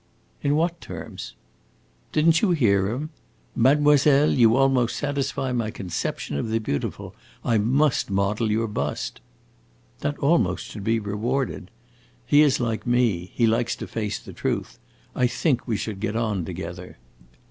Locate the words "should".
10.65-10.83, 15.77-15.99